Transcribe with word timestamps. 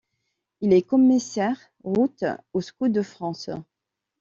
Il 0.61 0.73
est 0.73 0.81
commissaire 0.81 1.59
Route 1.83 2.25
aux 2.53 2.61
Scouts 2.61 2.87
de 2.89 3.03
France. 3.03 3.51